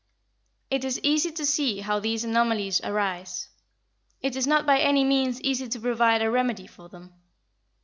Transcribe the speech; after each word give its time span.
It 0.71 0.83
is 0.83 0.99
easy 1.03 1.31
to 1.33 1.45
see 1.45 1.81
how 1.81 1.99
these 1.99 2.23
anomalies 2.23 2.81
arise. 2.83 3.49
It 4.19 4.35
is 4.35 4.47
not 4.47 4.65
by 4.65 4.79
any 4.79 5.03
means 5.03 5.39
easy 5.41 5.67
to 5.69 5.79
provide 5.79 6.23
a 6.23 6.31
remedy 6.31 6.65
for 6.65 6.89
them. 6.89 7.13